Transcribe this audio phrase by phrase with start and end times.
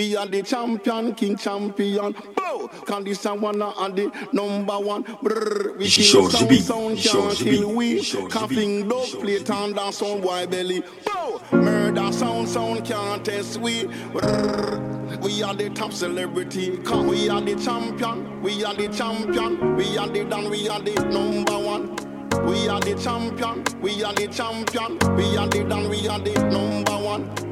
[0.00, 2.14] We are the champion, king champion.
[2.86, 5.04] Can this one and the number one?
[5.04, 5.76] Brrr.
[5.76, 8.02] We kill sound, sound can't kill we.
[8.30, 10.82] Coughing dog plate and dance on white belly.
[11.04, 11.42] Bow!
[11.52, 13.84] Murder sound, sound can't test we.
[13.84, 15.20] Brrr.
[15.20, 19.98] We are the top celebrity, cause we are the champion, we are the champion, we
[19.98, 21.94] are the done, we are the number one.
[22.46, 26.32] We are the champion, we are the champion, we are the done, we are the
[26.48, 27.49] number one.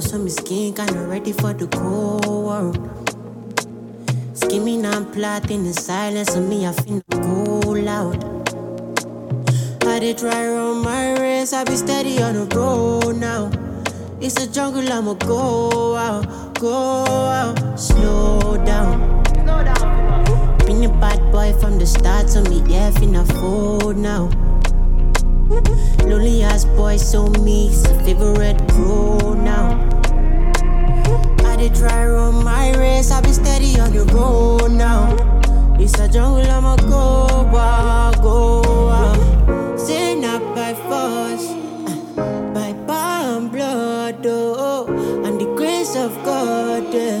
[0.00, 2.78] So my skin kinda ready for the cold world.
[4.32, 8.18] Skimming and plotting in silence, and me I finna go loud.
[9.86, 13.50] I did try run my race, I be steady on the road now.
[14.20, 19.22] It's a jungle, I'ma go out, go out, slow down.
[20.66, 24.30] Been a bad boy from the start, so me yeah finna fold now.
[25.48, 28.56] Lonely ass boy, so me, a favorite
[29.36, 29.76] now.
[31.44, 35.14] I did try run my race, I be steady on the road now.
[35.78, 39.78] It's a jungle, I'ma go out, go out.
[39.78, 41.50] Say not by force,
[42.16, 44.86] uh, by power blood, oh,
[45.26, 47.20] and the grace of God, yeah.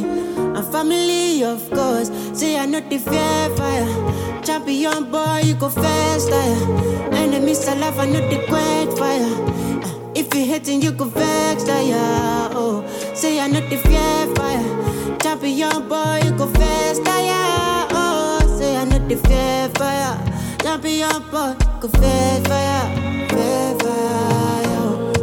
[0.56, 2.08] And family, of course.
[2.34, 4.42] Say I not the fair fire.
[4.42, 6.32] Champion boy, you go faster.
[6.32, 7.10] Yeah.
[7.12, 9.22] Enemies alive, I not the quiet fire.
[9.84, 12.48] Uh, if you hating, you go vex, eh, yeah.
[12.52, 15.18] Oh, say I not the fear fire.
[15.22, 17.86] Champion boy, you go faster, eh, yeah.
[17.92, 20.18] Oh, say I not the fear fire.
[20.60, 24.80] Champion boy, go fast fire, fast fire.
[24.82, 25.14] Oh.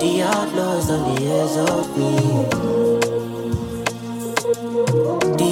[0.00, 3.01] The outlaws on the edge of me.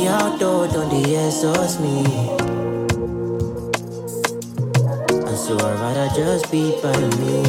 [0.01, 1.97] The outlaws on the edge of me.
[5.37, 7.43] So I'd rather just be by me.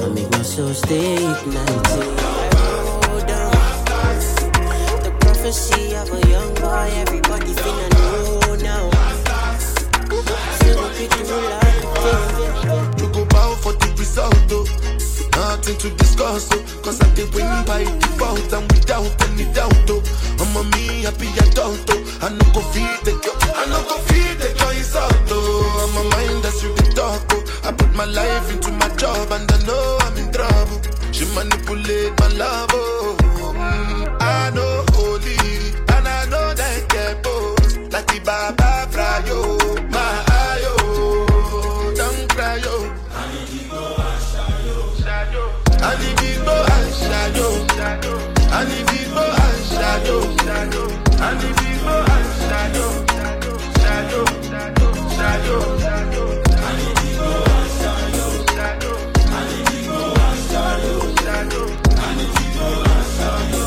[0.00, 2.14] I make my soul stay ignited.
[5.02, 6.23] The prophecy of a
[15.84, 16.80] to discuss, oh.
[16.82, 20.00] Cause I did win by default and without any doubt, oh.
[20.40, 22.18] I'm a me happy adult, oh.
[22.24, 25.84] I no go feed the girl, I no go feed the girl, it's out, oh.
[25.84, 27.68] I'm a mind that's you the talk, oh.
[27.68, 30.80] I put my life into my job and I know I'm in trouble.
[31.12, 33.16] She manipulate my love, oh.
[33.20, 35.36] Mm, I know holy,
[35.94, 37.92] and I know that get both.
[37.92, 39.53] Like the Baba Frayo,
[49.94, 50.90] and shadow.
[51.22, 52.90] I need big boy and shadow.
[53.78, 56.24] Shadow, shadow, shadow.
[56.58, 58.30] I need big boy and shadow.
[58.54, 58.94] Shadow.
[59.30, 60.98] I need big boy and shadow.
[61.22, 61.64] Shadow.
[61.94, 63.66] I need big boy and shadow.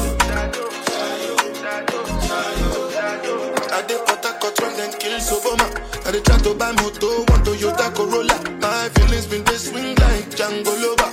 [0.87, 3.39] Shadow, shadow, shadow, shadow.
[3.71, 5.67] I did Port Harcourt when them kill Soboma.
[6.05, 8.37] I did try to buy moto, one Toyota Corolla.
[8.61, 11.11] My feelings been they swing like Django Lover.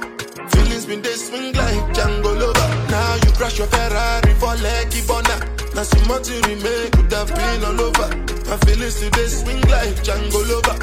[0.50, 2.68] Feelings been they swing like Django Lover.
[2.90, 4.13] Now you crash your Ferrari.
[5.84, 8.08] Now some more to remain could have been all over.
[8.48, 10.78] My feelings today swing like Django Lover.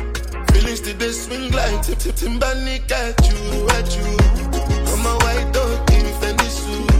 [0.53, 4.05] Feelings today swing like Tip Tip Timbani at you, at you.
[4.93, 6.91] I'm a white dog in Fendi suit.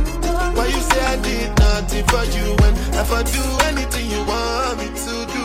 [0.58, 4.80] Why you say I did nothing for you when if I do anything you want
[4.80, 5.44] me to do?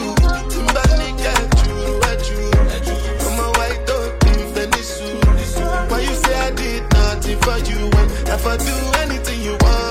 [0.48, 1.76] Timbani at you,
[2.08, 2.40] at you.
[3.20, 5.90] I'm a white dog in Fendi suit.
[5.90, 9.85] Why you say I did nothing for you when if I do anything you want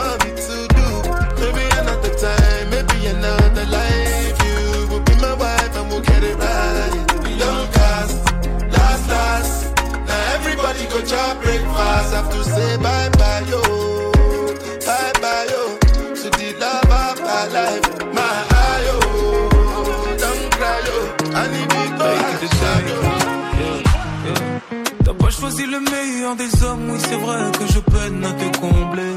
[26.25, 29.15] meilleur des hommes, oui c'est vrai que je peine à te combler.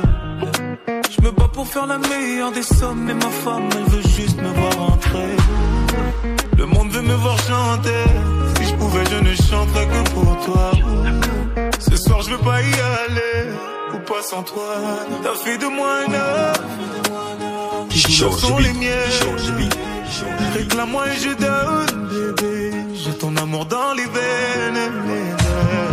[1.11, 4.37] Je me bats pour faire la meilleure des sommes, mais ma femme elle veut juste
[4.37, 5.37] me voir entrer.
[6.59, 8.05] Le monde veut me voir chanter,
[8.57, 10.71] si je pouvais je ne chanterais que pour toi.
[11.79, 12.75] Ce soir je veux pas y
[13.05, 13.53] aller,
[13.95, 14.75] ou pas sans toi.
[15.23, 19.09] T'as fait de moi un homme, qui sont les miens.
[20.55, 22.73] Réclame-moi et je donne, bébé.
[22.95, 25.88] J'ai ton amour dans les veines.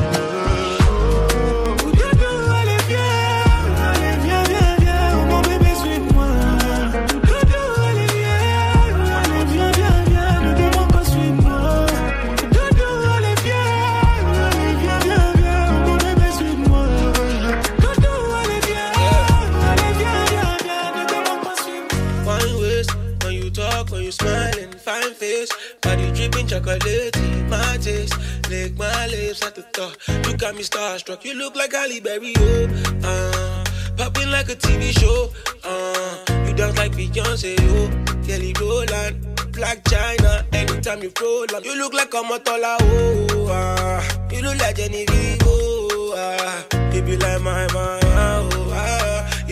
[28.76, 29.98] Lick my lips at the thought.
[30.28, 31.24] You got me starstruck.
[31.24, 32.68] You look like Halle Berry, oh.
[33.04, 33.64] Uh,
[33.96, 35.32] popping like a TV show.
[35.64, 38.26] Uh, you dance like Beyonce, oh.
[38.26, 39.22] Kelly Rowland,
[39.54, 40.46] Blac Chyna.
[40.54, 43.48] Anytime you roll you look like a Motola, oh.
[43.48, 46.14] Uh, you look like Genevieve, oh.
[46.18, 48.55] Uh, you be like my, my, oh.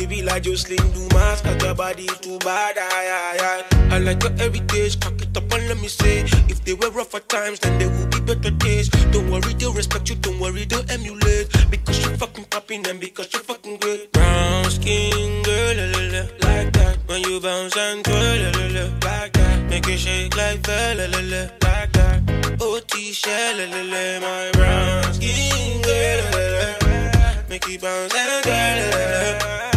[0.04, 3.96] Uh, you be like Joselyn Dumas, got your body too bad, I, I, I.
[3.96, 6.24] I like your heritage, cock it up and let me say.
[6.50, 8.90] If they were rougher times, then they will be better days.
[9.12, 11.48] Don't worry, they'll respect you, don't worry, they'll emulate.
[11.70, 14.12] Because you're fucking popping and because you're fucking great.
[14.12, 16.98] Brown skin girl, la, la, la, like that.
[17.06, 19.70] When you bounce and twirl, la, la, la, like that.
[19.70, 22.62] Make it shake like that, la, la, la, like that.
[22.62, 27.48] OT shell, la, la, la, my brown skin girl, la, la, la.
[27.48, 29.73] Make it bounce and twirl, la, la, la.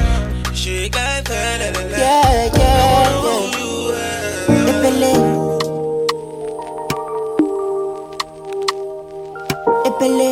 [0.66, 3.06] Yeah, yeah.
[4.66, 5.12] Epele.
[9.86, 10.30] Epele.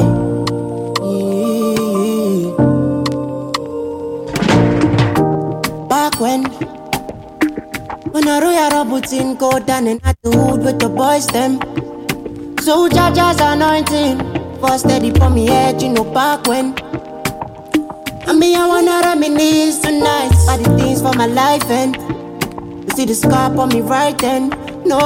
[5.88, 6.42] Back when
[8.10, 11.60] when I roll your routine go down in at the hood with the boys them.
[12.58, 14.18] So Jaja's anointing
[14.58, 16.74] for steady for me head, you know back when.
[18.26, 21.94] I mean I wanna reminisce tonight all the things for my life and
[22.84, 24.50] you see the scar on me right then.
[24.84, 24.98] No.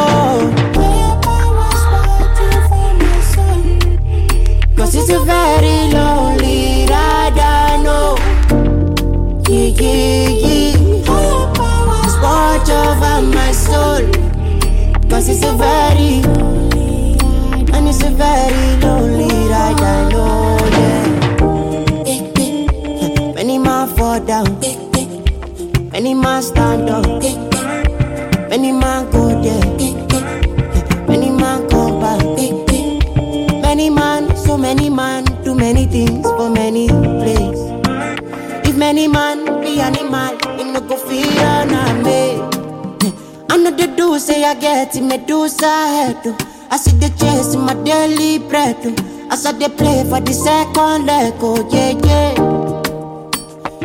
[4.77, 8.17] Cause it's a very lonely ride, I know.
[9.49, 10.69] Yeah, yeah, yeah.
[12.23, 14.03] Watch over my soul.
[15.11, 16.23] Cause it's a very,
[17.75, 20.58] and it's a very lonely ride, I know,
[24.29, 24.61] down,
[25.91, 27.07] many man stand up.
[28.51, 29.65] Many man go there,
[31.09, 32.23] many man come back.
[33.63, 37.71] Many man, so many man, do many things for many places.
[38.69, 42.39] If many man be animal, you no go feel on me.
[43.49, 46.23] I know the do say I get it, me do side.
[46.71, 48.77] I see the chase in my daily bread.
[49.31, 52.48] I saw they play for the second leg, oh yeah, yeah.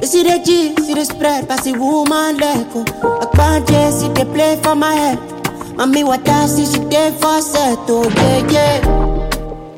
[0.04, 2.68] You see the G, see the spread, pass the woman leg.
[2.76, 5.78] I can't just see the play for my head.
[5.78, 7.80] Mommy, what I see, she there for set.
[7.88, 8.80] Oh, yeah, yeah.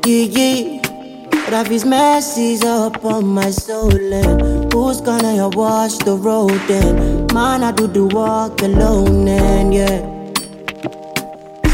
[0.04, 1.48] Yeah, yeah.
[1.48, 3.94] But his mercies up on my soul.
[3.94, 7.28] And who's gonna wash the road then?
[7.32, 10.02] Man, I do the walk alone, and yeah.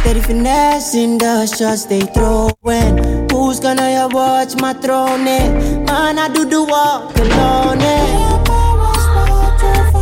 [0.02, 3.11] Steady finessing the shots they throwing.
[3.52, 5.28] Who's gonna watch my throne?
[5.28, 5.84] Eh?
[5.84, 7.82] Man, I do the walk alone.
[7.82, 8.06] Eh?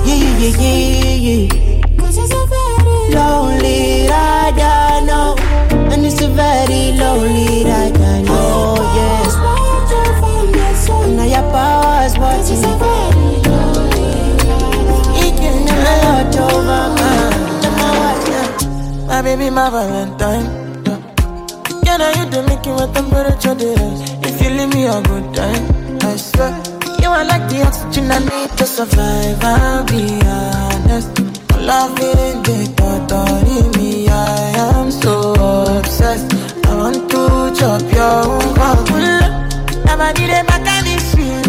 [0.06, 1.49] Yeah, yeah, yeah, yeah.
[2.06, 5.34] It's a very lonely ride, I know.
[5.91, 9.27] And it's a very lonely ride, I know, yeah.
[11.03, 12.63] And now your power's watching.
[15.27, 17.13] It can never watch over my,
[19.08, 20.69] my baby, my Valentine.
[22.10, 24.02] Now you the making my temperature rise.
[24.26, 26.50] If you leave me a good time, I swear.
[27.00, 29.38] You are like the oxygen I need to survive.
[29.44, 31.10] I'll be honest.
[31.55, 35.34] Loving the thought of me, I am so
[35.79, 36.34] obsessed.
[36.67, 38.55] I want to chop your own
[39.86, 41.46] Never did it back at this shit.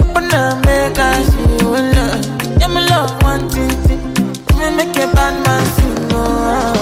[0.00, 1.76] Open up, make us feel.
[2.60, 3.68] Yeah, my love, one thing.
[4.76, 6.77] Make a bad man sing.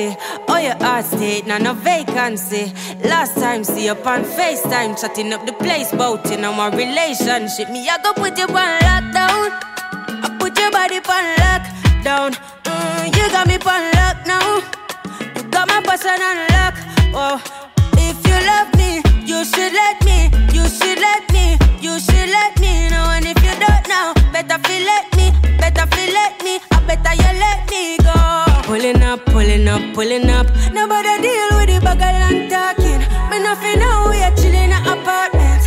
[0.00, 0.16] Fancy.
[0.48, 2.72] Oh your heart state, now no vacancy.
[3.04, 7.70] Last time, see you on FaceTime, chatting up the place, bout in our relationship.
[7.70, 9.50] Me, I go put you on lockdown.
[10.24, 12.30] I put your body on lockdown.
[12.64, 14.56] Mm, you got me on lock now.
[15.36, 16.74] You got my person on lock.
[17.12, 17.36] Oh,
[17.98, 20.30] if you love me, you should let me.
[20.54, 21.58] You should let me.
[21.80, 23.06] You should let me know.
[23.16, 25.32] And if you don't know, better feel let me.
[25.58, 26.60] Better feel let me.
[26.70, 28.49] I better you let me go.
[28.70, 30.46] Pulling up, pulling up, pulling up.
[30.72, 33.00] Nobody deal with the bagel and talking.
[33.28, 35.64] Me nothing know we are chilling in apartment.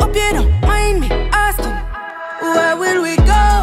[0.00, 1.76] Hope you don't mind me asking,
[2.40, 3.62] where will we go?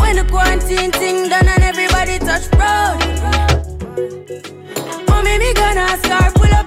[0.00, 2.96] When the quarantine thing done and everybody touch road.
[5.06, 6.63] Mommy, me gonna start, pull up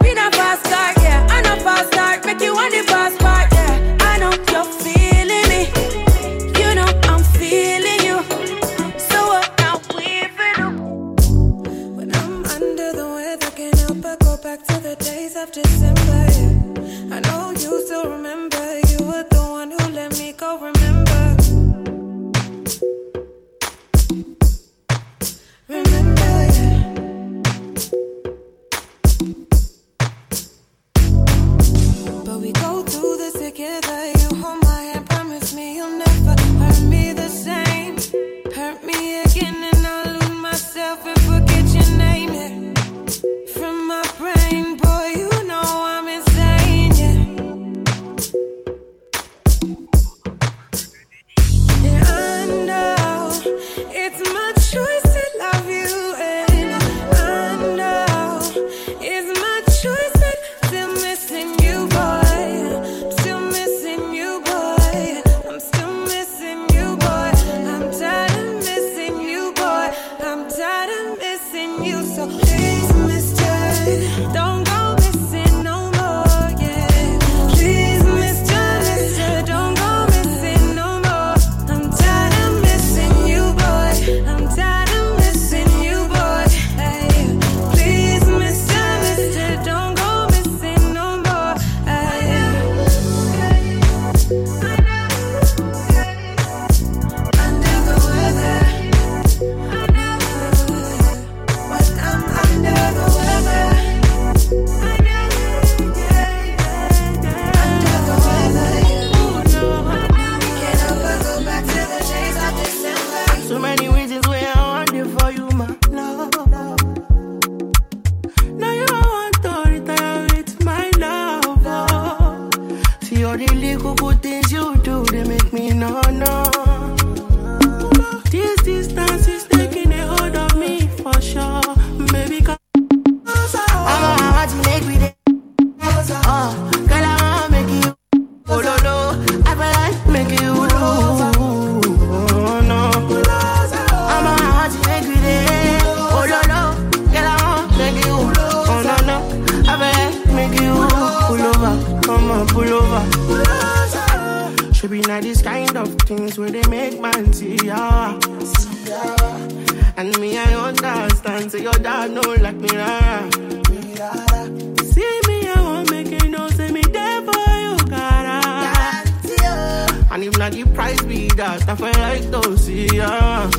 [172.31, 173.49] to see ya.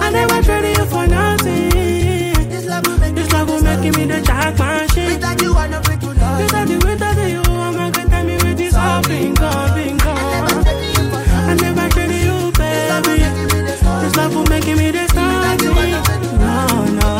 [0.00, 2.48] I never traded you for nothing.
[2.48, 2.66] This
[3.32, 5.14] love will make me the jackpot shit.
[5.14, 6.40] Without you, I know free to love.
[6.40, 9.96] Without you, without you, I'm not gonna tell me with this all been gone, been
[9.96, 10.64] gone.
[11.50, 13.16] I never traded you, baby.
[14.02, 15.74] This love will make me the starting.
[16.38, 17.10] No, no.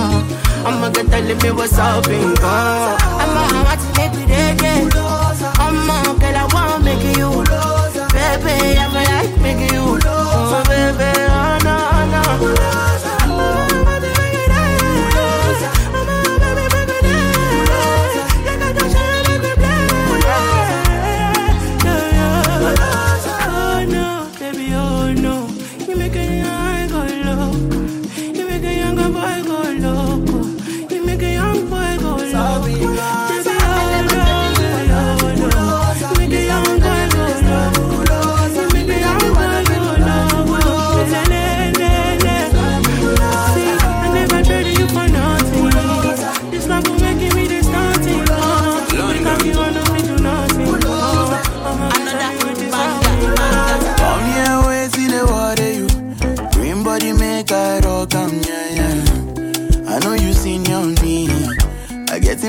[0.66, 2.98] I'm gonna tell me what's up in gone.
[3.02, 4.88] I'm gonna want to make me dead, yeah.
[5.58, 7.30] I'm a girl, I wanna make you.
[8.14, 9.97] Baby, I feel like making you.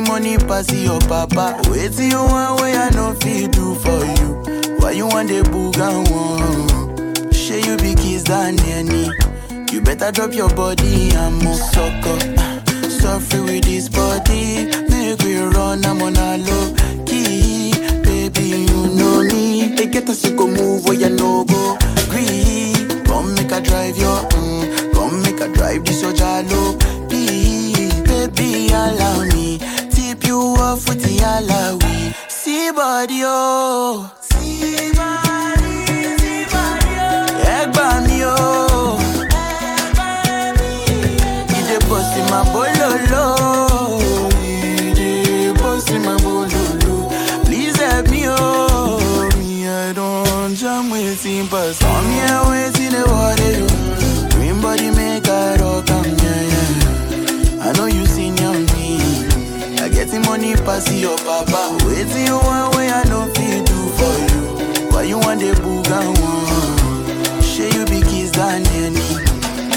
[0.09, 1.61] Money pass your papa.
[1.69, 4.29] Wait till you want way I no fit do for you.
[4.79, 7.31] Why you want the booga one?
[7.31, 9.05] Share you be kiss than any.
[9.71, 12.19] You better drop your body and move sucker.
[12.89, 16.73] Suffer with this body, make we run, I'm on a low
[17.05, 17.71] key.
[18.01, 19.75] Baby, you know me.
[19.75, 21.77] They get us to go move where you no go.
[22.09, 22.73] Green,
[23.05, 26.79] come make a drive your, mm, come make a drive this your jalo.
[27.09, 29.59] Baby, allow me.
[30.29, 32.13] You off with the alawi.
[32.29, 34.11] See body, oh.
[34.21, 35.73] See body,
[36.21, 37.49] see body, oh.
[37.57, 38.99] Egba mi, oh.
[41.89, 43.25] Bust in my bololo.
[44.93, 47.09] Dey bust my bololo.
[47.45, 49.29] Please help me, oh.
[49.39, 50.91] Me, I don't jam
[51.73, 53.53] some here waiting the water.
[53.57, 53.65] yo.
[54.37, 54.91] Green body
[60.29, 61.77] money pass your papa.
[61.85, 64.91] Waiting you one way I no fit do for you.
[64.93, 67.41] Why you want the booga one?
[67.41, 69.01] Share you be kiss than any.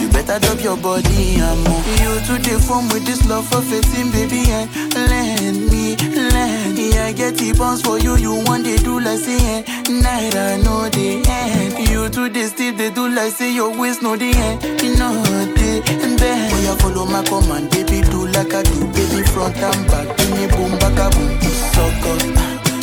[0.01, 1.87] You better drop your body and move.
[2.05, 6.99] You to the form with this love for fitting, baby, and lend me, lend me.
[6.99, 8.17] I get the bounce for you.
[8.17, 11.89] You want they do like say, eh, night I know the end.
[11.89, 14.83] You to the steep, they do like say your waist know the end.
[14.83, 15.13] You know
[15.81, 16.53] and then.
[16.53, 20.17] Oh, yeah, follow my command, baby, do like I do, baby, front and back.
[20.19, 21.41] Give me boom, back a boom,
[21.73, 22.19] sucker.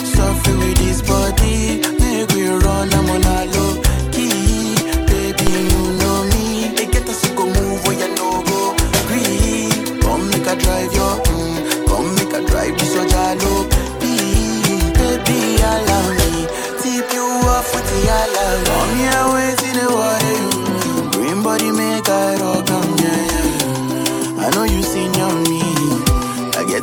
[0.05, 3.81] Suffer with this body, make we run, I'm on a low
[4.12, 4.75] key.
[5.05, 6.74] Baby, you know me.
[6.75, 8.75] They get us to move where you no go.
[9.08, 13.69] Green, come make a drive your, mm, come make a drive this your jalo.
[14.01, 16.48] Baby, allow me.
[16.81, 18.63] Tip you off with the allow.
[18.65, 19.59] Come here, wait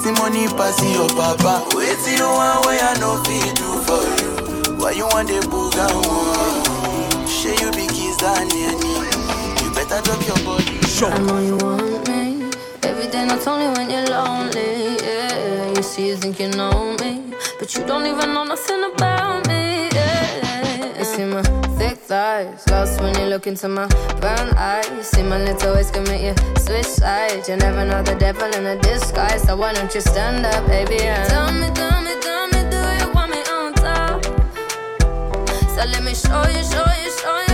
[0.07, 1.67] the money pass your papa.
[1.75, 4.79] Wait till you want where I no fit do for you.
[4.79, 7.27] Why you want the booga one?
[7.27, 8.95] Share you be kiss than any.
[9.63, 10.79] You better drop your body.
[11.03, 12.51] I know you want me
[12.83, 14.97] every day, not only when you're lonely.
[15.03, 19.47] Yeah, you see, you think you know me, but you don't even know nothing about
[19.49, 19.89] me.
[19.93, 21.66] Yeah, you see my thick
[22.07, 23.87] thighs, lost when you look into my
[24.21, 25.09] brown eyes.
[25.09, 27.49] See my little ways make you switch sides.
[27.49, 31.03] You never know the devil in a disguise, so why don't you stand up, baby?
[31.03, 34.25] And tell me, tell me, tell me, do you want me on top?
[35.75, 37.46] So let me show you, show you, show you.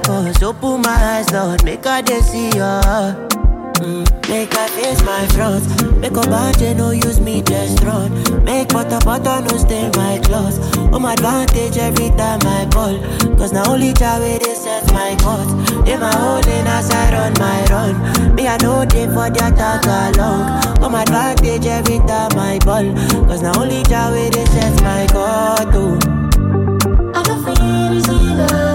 [0.00, 0.42] The carcass.
[0.42, 2.80] Open my eyes, Lord, make I dey see ya.
[3.76, 5.64] Mm, make I face my front.
[6.00, 8.10] Make a bunch no use me just run.
[8.44, 10.58] Make butter butter no stain my clothes.
[10.92, 12.98] Home advantage every time I ball.
[13.36, 15.48] Cause now only Jah way they set my court.
[15.84, 18.34] They my holding as I run my run.
[18.34, 20.64] Me I know they for their tag along.
[20.80, 22.86] Home advantage every time I ball.
[23.28, 25.74] Cause now only Jah way they set my court.
[25.76, 25.98] Oh.
[27.14, 28.65] I don't feel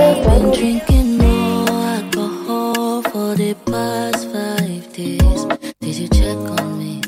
[0.00, 5.44] I've been drinking more alcohol for the past five days.
[5.80, 7.02] Did you check on me?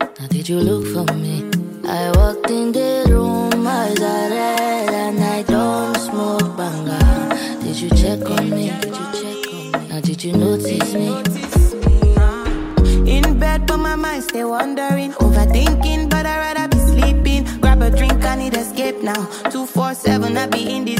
[0.00, 1.53] Now did you look for me?
[1.86, 6.98] I walked in the room, eyes are red, and I don't smoke banga.
[7.62, 8.70] Did you check on me?
[8.80, 9.88] Did you check on me?
[9.88, 11.08] Now did you notice me?
[13.06, 17.44] In bed, but my mind stay wandering, overthinking, but I'd rather be sleeping.
[17.60, 19.26] Grab a drink, I need escape now.
[19.50, 20.93] Two four seven, I be in the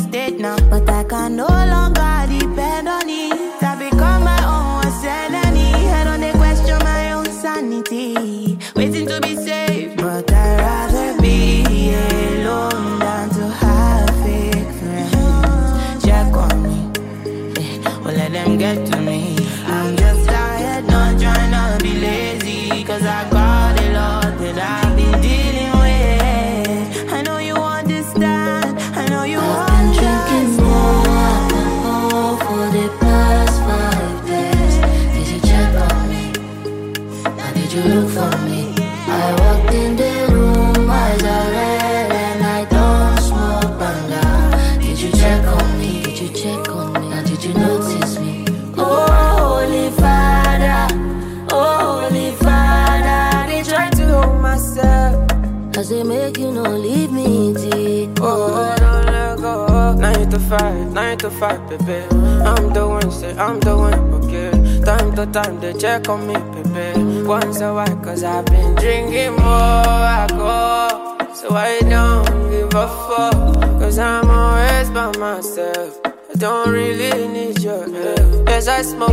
[60.58, 62.06] five, nine to five, baby.
[62.44, 64.50] I'm the one, say I'm the one, okay.
[64.84, 67.22] Time to time, they check on me, baby.
[67.22, 71.34] Once a while, cause I've been drinking more alcohol.
[71.34, 76.00] So I don't give a fuck, cause I'm always by myself.
[76.04, 78.48] I don't really need your help.
[78.48, 79.10] Yes, I smoke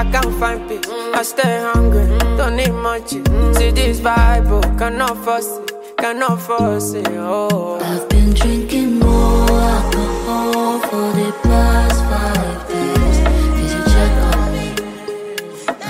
[0.00, 0.88] I can't find peace.
[0.88, 3.10] I stay hungry, don't need much.
[3.56, 8.07] See this Bible, cannot force it, cannot force it, oh.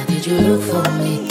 [0.07, 1.28] did you look for me?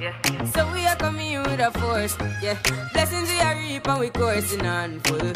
[0.00, 0.44] Yeah.
[0.54, 2.16] So we are coming here with a force.
[2.42, 2.58] Yeah.
[2.92, 5.32] Blessings we are reaping, we coursing on full.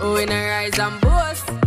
[0.00, 1.63] Oh, in a rise and boast.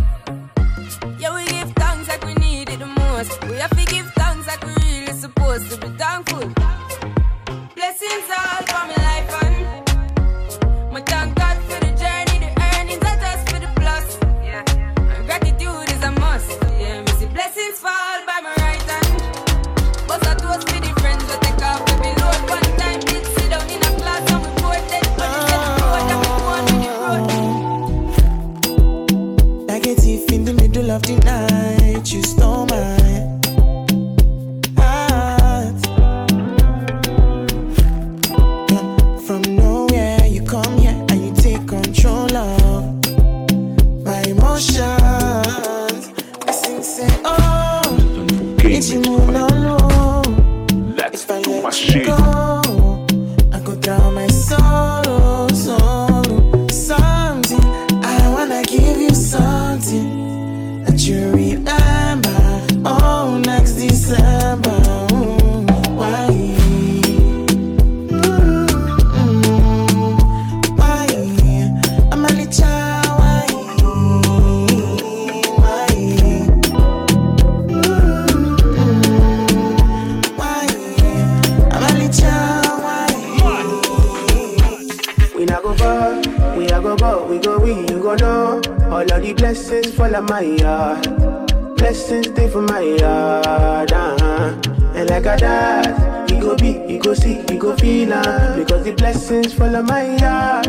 [90.18, 91.76] of my yard.
[91.76, 94.52] Blessings stay for my heart, Uh-huh.
[94.94, 98.84] And like I died, he go be, you go see, he go feel uh, Because
[98.84, 100.66] the blessings full of my heart.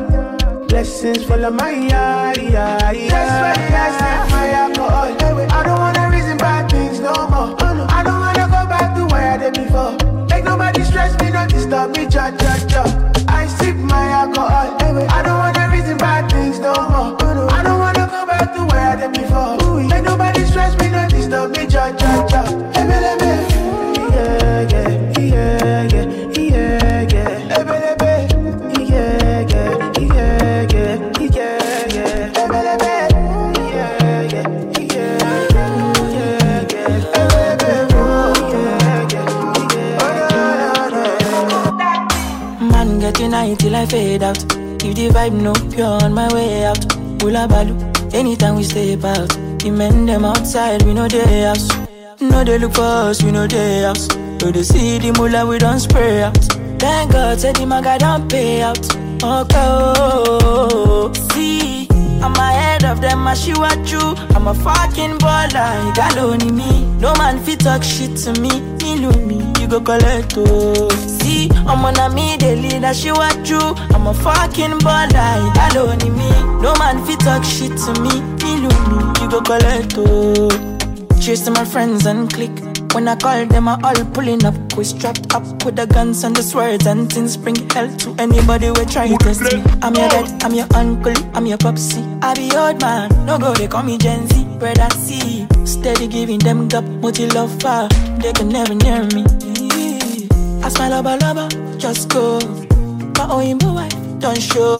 [0.67, 2.37] Blessings full of my heart.
[2.37, 3.09] Yeah, yeah.
[3.09, 5.49] That's why last night my alcohol.
[5.51, 7.55] I don't wanna reason bad things no more.
[7.59, 9.93] Oh, I don't wanna go back to where I did before.
[10.29, 12.83] Make nobody stress me, not disturb me, cha cha cha.
[13.27, 14.77] I sip my alcohol.
[15.09, 15.28] I don't
[19.21, 19.57] before.
[19.63, 19.87] Ooh, yeah.
[19.87, 21.69] Make nobody stress me, no disturb me,
[43.09, 44.37] Getting high till I fade out.
[44.37, 46.79] If the vibe no pure on my way out,
[47.17, 47.88] pull a baloo.
[48.13, 51.69] Anytime we step out, the men them outside, we know they house.
[52.19, 54.07] No, they look for us, we know they house.
[54.41, 56.35] No, they see the mullah, we don't spray out.
[56.79, 58.79] Thank God, said the maga don't pay out.
[59.21, 61.87] Okay, oh, see,
[62.21, 63.99] I'm ahead of them, I she what you.
[64.35, 66.85] I'm a fucking baller, you got me.
[66.99, 70.89] No man fit talk shit to me, me, me go collect oh.
[71.21, 73.59] See, I'm on a me, they lead, I shoot at you.
[73.93, 76.29] I'm a fucking baller, you got only me.
[76.61, 80.49] No man fit talk shit to me, me love me, you go collect oh.
[81.21, 82.51] Cheers to my friends and click.
[82.93, 84.55] When I call them, I all pulling up.
[84.75, 87.37] We strapped up with the guns and the swords and things.
[87.37, 89.61] Bring hell to anybody who try to test me.
[89.83, 92.01] I'm your dad, I'm your uncle, I'm your popsy.
[92.23, 94.43] I be old man, no go, they call me Gen Z.
[94.57, 97.87] Brother C, steady giving them gap, multi love far.
[98.19, 99.48] They can never near me.
[100.69, 102.39] Smile lover, lover, just go.
[103.17, 104.77] My own wife, don't show.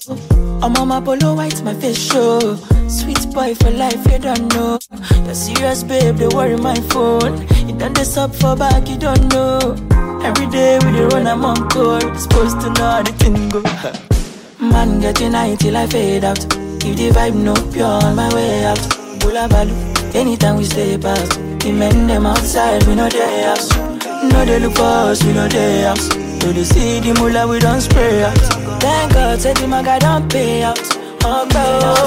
[0.61, 2.55] I'm on my polo white, my face show.
[2.87, 4.77] Sweet boy for life, you don't know.
[5.25, 7.41] You're serious, babe, they worry my phone.
[7.67, 9.75] You done this up for back, you don't know.
[10.23, 11.99] Every day we dey run, I'm on call.
[12.15, 13.61] Supposed to know how the thing go.
[14.65, 16.39] Man, getting high till I fade out.
[16.39, 18.79] If the vibe no pure on my way out.
[19.19, 19.73] Bula balu,
[20.15, 21.31] anytime we stay past.
[21.59, 23.88] The men them outside, we know they house.
[24.23, 26.07] No, they look for us, we know they house.
[26.41, 28.37] So they see the mullah, we don't spray out.
[28.81, 30.79] Thank God, said the maga don't pay out.
[31.23, 31.65] Oh, go,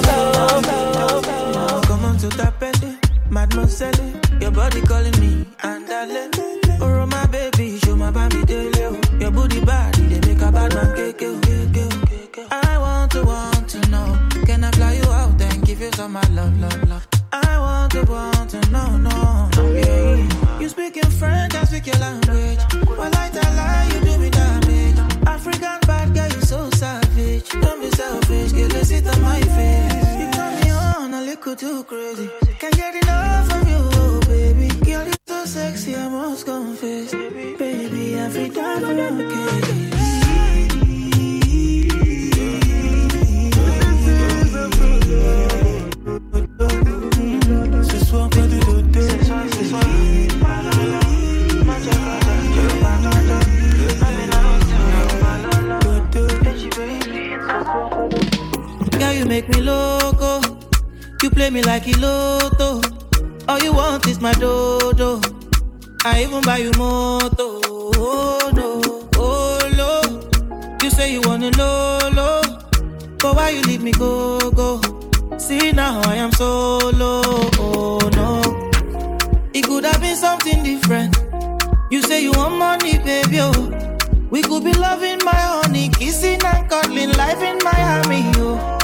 [0.09, 1.81] go, go, go.
[1.87, 2.99] Come on to tapete,
[3.31, 3.93] mademoiselle.
[4.41, 6.39] Your body calling me, and I let
[6.81, 8.83] Oh, my baby, show my baby daily.
[8.85, 9.01] oh.
[9.21, 11.19] Your booty body, they make a bad man cake.
[11.23, 12.49] oh, oh, oh.
[12.51, 14.29] I want to, want to know.
[14.47, 17.07] Can I fly you out and give you some my love, love, love?
[17.33, 19.49] I want to, want to know, no.
[20.73, 20.85] Yeah.
[20.85, 22.59] Speak in French, I speak your language.
[22.87, 24.99] Well, I tell lie, you do me damage.
[25.27, 27.49] African bad girl, you so savage.
[27.51, 30.21] Don't be selfish, get a sit on my face.
[30.21, 32.31] You turn me on a little too crazy.
[32.59, 34.69] Can't get enough of you, oh, baby.
[34.85, 37.13] Girl, you so sexy, I must confess.
[37.13, 39.93] Baby, every time I'm okay.
[45.13, 45.62] Ce
[59.23, 60.41] you make me loco.
[61.23, 62.81] You play me like a lotto.
[63.49, 65.21] All you want is my dodo.
[66.05, 67.61] I even buy you moto.
[67.97, 68.81] Oh no,
[69.17, 70.77] oh no.
[70.83, 72.43] You say you wanna lolo,
[73.19, 74.81] but why you leave me go go?
[75.39, 77.23] See now I am solo.
[77.59, 78.71] Oh no,
[79.55, 81.17] it could have been something different.
[81.91, 83.39] You say you want money, baby.
[83.41, 83.71] Oh,
[84.31, 88.25] we could be loving my honey, kissing and cuddling, life in Miami.
[88.37, 88.79] Oh,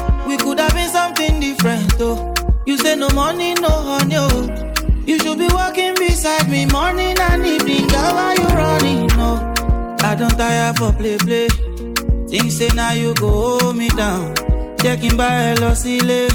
[0.59, 1.94] could have been something different.
[2.01, 2.35] Oh,
[2.66, 4.16] you say no money, no honey.
[4.16, 4.75] Oh.
[5.07, 7.87] You should be walking beside me morning and evening.
[7.87, 9.07] Girl, why you running?
[9.18, 9.55] No,
[10.01, 11.49] I don't tire for play play.
[12.29, 14.35] Things say now you go hold me down.
[14.83, 16.29] Checking by Losile.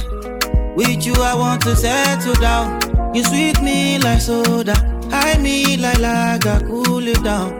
[0.75, 2.79] With you, I want to settle down.
[3.13, 4.75] You sweet me like soda.
[5.11, 7.59] High me like lager, cool it down.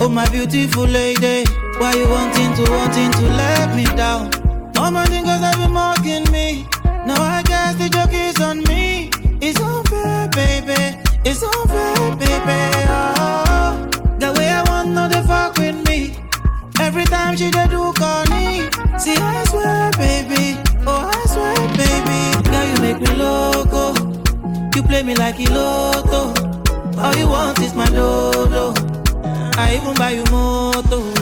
[0.00, 1.44] Oh, my beautiful lady.
[1.78, 4.43] Why you wanting to, wanting to let me down?
[4.84, 6.66] Mama think cause I've been mocking me.
[7.06, 9.08] Now I guess the joke is on me.
[9.40, 11.00] It's unfair, baby.
[11.24, 12.60] It's unfair, baby.
[12.92, 16.18] Oh, the way I want, no, they fuck with me.
[16.78, 18.68] Every time she dey do corny.
[18.98, 20.60] See, I swear, baby.
[20.86, 22.20] Oh, I swear, baby.
[22.50, 23.94] Girl, you make me loco.
[24.76, 27.00] You play me like a lotto.
[27.00, 28.74] All you want is my dodo.
[29.56, 31.13] I even buy you moto.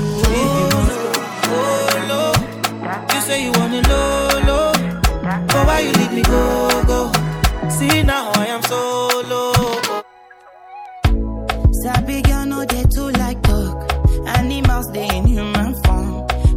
[3.33, 4.73] Say you want it low, low.
[5.53, 7.01] But why you leave me go, go?
[7.77, 9.43] See now I am solo.
[11.83, 13.77] Sabi girl no dey too like talk.
[14.39, 16.11] Animals dey in human form.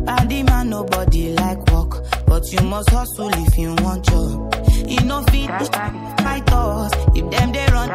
[0.05, 1.91] Body man nobody like walk,
[2.27, 4.31] but you must hustle if you want job.
[4.87, 5.49] You no fit
[6.23, 7.89] fight us if them dey run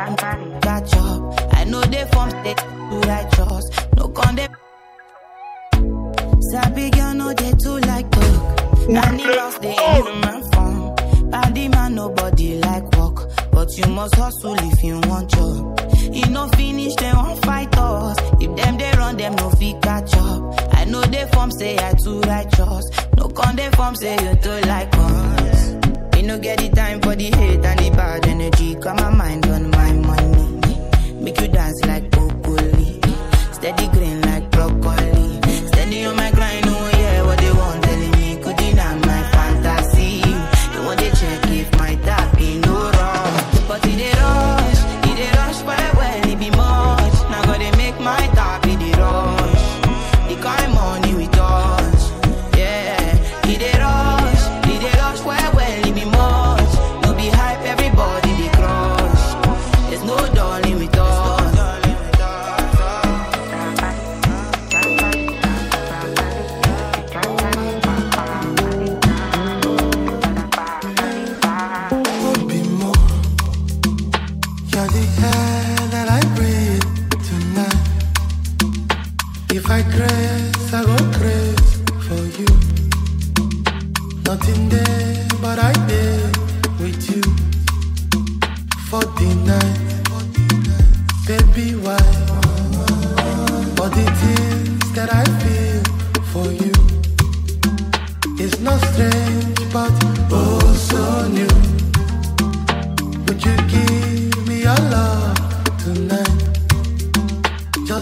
[0.66, 1.18] that job.
[1.52, 3.64] I know they form state too righteous.
[3.96, 4.48] No con dey.
[6.50, 8.19] Sabi girl no dey too like talk.
[8.96, 11.30] Animals dey in human form.
[11.30, 15.80] Body man nobody like walk, but you must hustle if you want job.
[16.12, 18.16] You no finish, they won't fight us.
[18.40, 20.74] If them they run, them no fit catch up.
[20.74, 22.90] I know they form say I too righteous.
[23.16, 25.70] No con they form say you too like us.
[26.14, 28.74] Me no get the time for the hate and the bad energy.
[28.74, 31.14] Got my mind on my money.
[31.22, 32.10] Make you dance like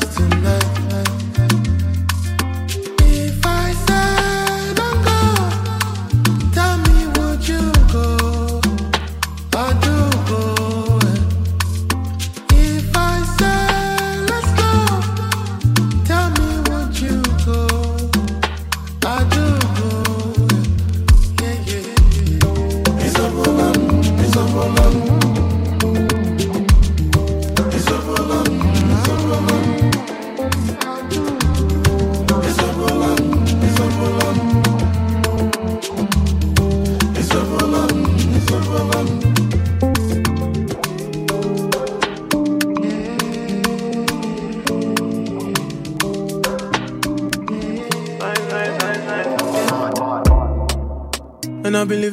[0.01, 0.78] Tonight.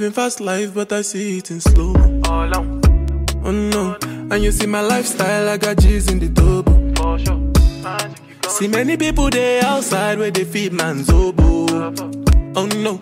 [0.06, 1.94] Living fast life, but I see it in slow.
[3.44, 6.76] Oh no, and you see my lifestyle, I got G's in the double.
[8.50, 11.94] See many people there outside where they feed man's oboe.
[12.56, 13.02] Oh no,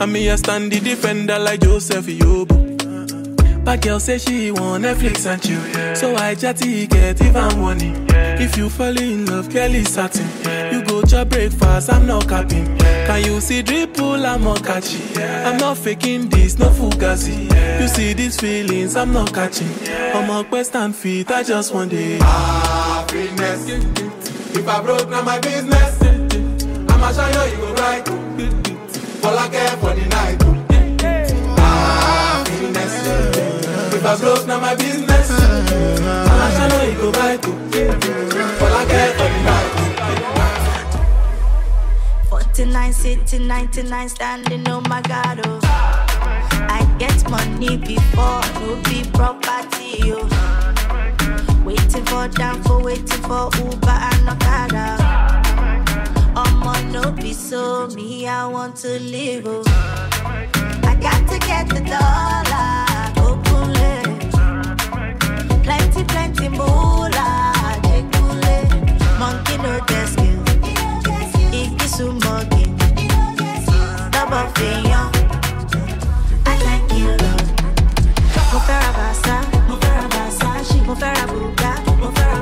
[0.00, 3.64] and me I stand the defender like Joseph Yobo.
[3.64, 8.05] But girl say she want Netflix and chill, so I chatty get even money.
[8.38, 10.26] If you fall in love, Kelly satin.
[10.72, 12.76] You go to breakfast, I'm not capping.
[12.78, 15.00] Can you see dripple, I'm not catchy.
[15.20, 17.50] I'm not faking this, no fugazi.
[17.80, 19.68] You see these feelings, I'm not catching.
[19.88, 22.20] I'm a quest and feet, I just want it.
[22.22, 23.68] Happiness.
[24.56, 26.00] If I broke, now my business.
[26.90, 28.08] I'ma show you, you go right.
[29.24, 30.42] All I care for the night.
[31.58, 32.94] Happiness.
[33.94, 35.15] If I broke, now my business.
[37.76, 38.84] You, you I
[39.44, 39.72] night.
[42.28, 45.60] 49 sitting, 99 standing, oh my god, oh.
[45.62, 50.28] I get money before, no be property, oh.
[51.64, 54.96] Waiting for down for waiting for Uber and Okada.
[56.34, 59.62] I'ma no be so me, I want to live, oh.
[60.84, 62.75] I got to get the dollar,
[65.96, 67.54] Plenty, plenty moolah,
[67.88, 68.56] jekule.
[69.18, 70.42] Monkey no get skill.
[71.52, 72.64] Igi sumogi.
[74.12, 75.08] Double fiyan.
[76.44, 77.48] I thank you, Lord.
[78.52, 79.36] Mo fẹ́ ra Versa,
[79.68, 82.38] mo fẹ́ ra Versace, mo fẹ́ ra Bugatti, mo fẹ́ ra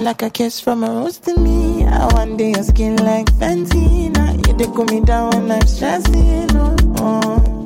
[0.00, 1.84] like a kiss from a rose to me.
[1.84, 4.10] I day your skin like Fenty.
[4.10, 6.48] Now you they cool me down when I'm stressing.
[6.56, 7.64] Oh, oh.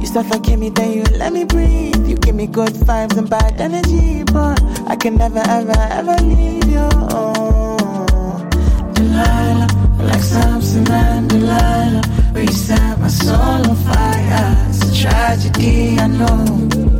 [0.00, 2.06] You suffocate me, then you let me breathe.
[2.06, 6.64] You give me good vibes and bad energy, but I can never, ever, ever leave
[6.66, 6.88] you.
[7.10, 8.48] Oh.
[8.94, 9.68] Delilah,
[9.98, 12.02] like Samson and Delilah,
[12.36, 14.56] you set my soul on fire.
[14.68, 16.93] It's a tragedy, I know.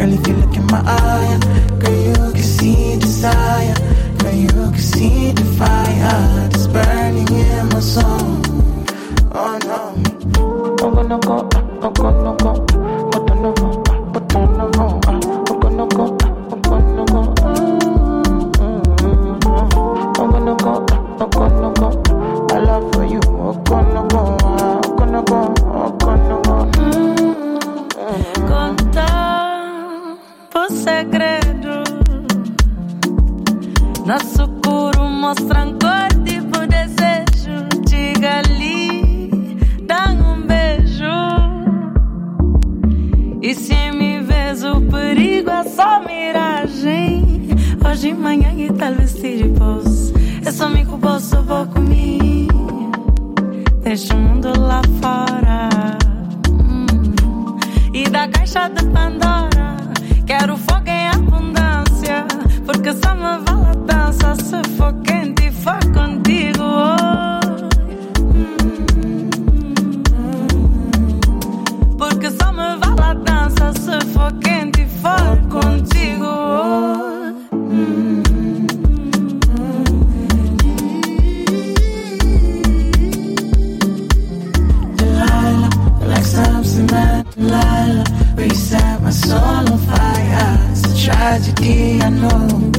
[0.00, 1.38] Girl, if you look in my eye,
[1.78, 3.74] girl, you can see desire.
[4.16, 8.40] Girl, you can see the fire that's burning in my soul.
[9.32, 9.92] Oh no.
[10.82, 11.46] I'm gonna go,
[11.82, 12.66] I'm gonna go,
[13.12, 13.82] I'm gonna go,
[14.14, 14.89] I'm gonna I'm
[35.30, 37.68] mostram corte tipo desejo.
[37.86, 39.56] Diga ali,
[39.86, 41.04] dá um beijo.
[43.40, 47.48] E se me vês, o perigo é só miragem.
[47.88, 50.12] Hoje, manhã e talvez se repouso.
[50.44, 52.90] Eu só me culpo, só vou comigo.
[53.84, 55.68] Deixa o mundo lá fora.
[56.50, 57.56] Hum.
[57.94, 59.76] E da caixa de Pandora,
[60.26, 61.69] quero fogo em abundância.
[62.82, 66.64] Porque só me vale a dança se for quente e for contigo.
[71.98, 76.24] Porque só me vale a dança se for quente e for contigo.
[84.96, 85.68] Delilah,
[86.06, 88.04] like Samson and, Delilah.
[88.38, 88.48] We
[89.02, 90.58] my soul on fire.
[90.70, 92.69] It's a tragedy, I know.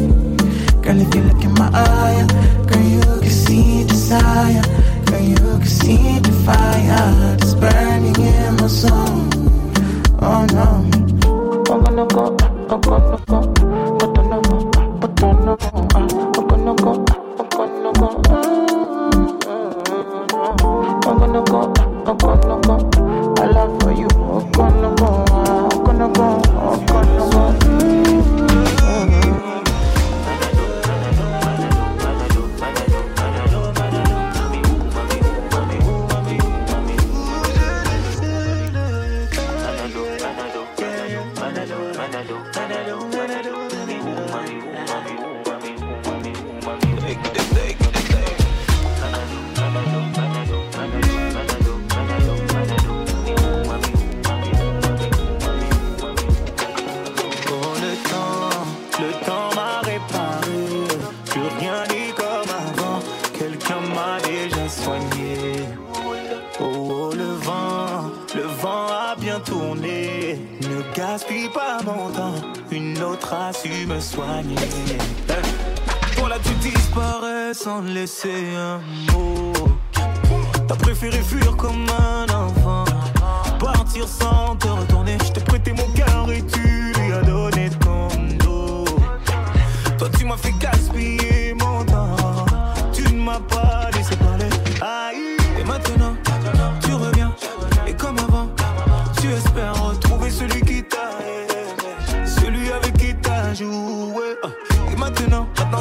[0.91, 2.27] Girl, if you look in my eye,
[2.67, 4.61] girl, you can see desire.
[5.05, 8.91] Girl, you can see the fire that's burning in my soul.
[10.19, 10.83] Oh no.
[11.71, 12.35] I'm gonna go,
[12.69, 14.10] I'm gonna go,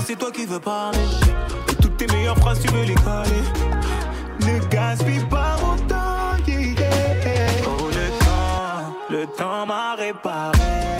[0.06, 0.98] c'est toi qui veux parler.
[1.80, 3.42] Toutes tes meilleures phrases, tu veux les caler.
[4.40, 6.66] Ne gaspille pas mon temps, yeah.
[7.66, 10.99] Oh, le temps, le temps m'a réparé.